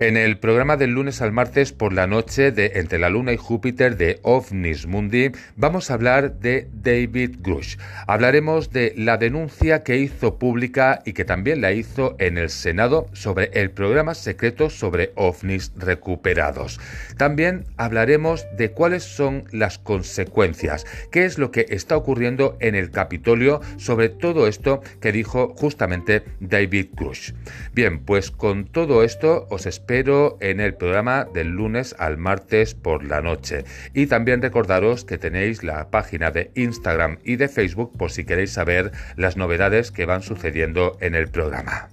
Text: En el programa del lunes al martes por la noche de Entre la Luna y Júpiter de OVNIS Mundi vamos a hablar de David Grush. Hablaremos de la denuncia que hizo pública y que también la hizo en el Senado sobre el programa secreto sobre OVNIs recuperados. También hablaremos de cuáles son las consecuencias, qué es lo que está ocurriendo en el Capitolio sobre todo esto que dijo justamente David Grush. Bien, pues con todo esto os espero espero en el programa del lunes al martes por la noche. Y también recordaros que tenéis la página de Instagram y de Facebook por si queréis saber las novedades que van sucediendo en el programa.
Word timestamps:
En 0.00 0.16
el 0.16 0.38
programa 0.38 0.76
del 0.76 0.90
lunes 0.90 1.22
al 1.22 1.30
martes 1.30 1.72
por 1.72 1.92
la 1.92 2.08
noche 2.08 2.50
de 2.50 2.72
Entre 2.74 2.98
la 2.98 3.10
Luna 3.10 3.32
y 3.32 3.36
Júpiter 3.36 3.96
de 3.96 4.18
OVNIS 4.22 4.88
Mundi 4.88 5.30
vamos 5.54 5.88
a 5.88 5.94
hablar 5.94 6.40
de 6.40 6.66
David 6.72 7.36
Grush. 7.38 7.76
Hablaremos 8.08 8.72
de 8.72 8.92
la 8.96 9.18
denuncia 9.18 9.84
que 9.84 9.98
hizo 9.98 10.36
pública 10.36 11.00
y 11.04 11.12
que 11.12 11.24
también 11.24 11.60
la 11.60 11.70
hizo 11.70 12.16
en 12.18 12.38
el 12.38 12.50
Senado 12.50 13.06
sobre 13.12 13.50
el 13.52 13.70
programa 13.70 14.14
secreto 14.14 14.68
sobre 14.68 15.12
OVNIs 15.14 15.70
recuperados. 15.76 16.80
También 17.16 17.64
hablaremos 17.76 18.46
de 18.56 18.72
cuáles 18.72 19.04
son 19.04 19.44
las 19.52 19.78
consecuencias, 19.78 20.86
qué 21.12 21.24
es 21.24 21.38
lo 21.38 21.52
que 21.52 21.66
está 21.68 21.96
ocurriendo 21.96 22.56
en 22.58 22.74
el 22.74 22.90
Capitolio 22.90 23.60
sobre 23.76 24.08
todo 24.08 24.48
esto 24.48 24.82
que 25.00 25.12
dijo 25.12 25.54
justamente 25.56 26.24
David 26.40 26.88
Grush. 26.94 27.30
Bien, 27.72 28.00
pues 28.00 28.32
con 28.32 28.64
todo 28.64 29.04
esto 29.04 29.46
os 29.50 29.66
espero 29.66 29.83
espero 29.84 30.38
en 30.40 30.60
el 30.60 30.72
programa 30.72 31.26
del 31.34 31.48
lunes 31.48 31.94
al 31.98 32.16
martes 32.16 32.74
por 32.74 33.04
la 33.04 33.20
noche. 33.20 33.66
Y 33.92 34.06
también 34.06 34.40
recordaros 34.40 35.04
que 35.04 35.18
tenéis 35.18 35.62
la 35.62 35.90
página 35.90 36.30
de 36.30 36.50
Instagram 36.54 37.18
y 37.22 37.36
de 37.36 37.48
Facebook 37.48 37.92
por 37.98 38.10
si 38.10 38.24
queréis 38.24 38.52
saber 38.52 38.92
las 39.16 39.36
novedades 39.36 39.90
que 39.90 40.06
van 40.06 40.22
sucediendo 40.22 40.96
en 41.02 41.14
el 41.14 41.28
programa. 41.28 41.90